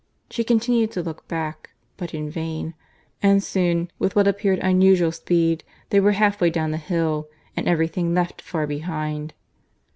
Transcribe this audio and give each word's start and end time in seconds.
She 0.31 0.43
continued 0.43 0.89
to 0.93 1.03
look 1.03 1.27
back, 1.27 1.73
but 1.95 2.11
in 2.11 2.27
vain; 2.31 2.73
and 3.21 3.43
soon, 3.43 3.91
with 3.99 4.15
what 4.15 4.27
appeared 4.27 4.57
unusual 4.57 5.11
speed, 5.11 5.63
they 5.91 5.99
were 5.99 6.13
half 6.13 6.41
way 6.41 6.49
down 6.49 6.71
the 6.71 6.77
hill, 6.77 7.27
and 7.55 7.67
every 7.67 7.87
thing 7.87 8.15
left 8.15 8.41
far 8.41 8.65
behind. 8.65 9.35